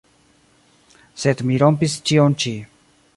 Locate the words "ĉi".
2.45-2.55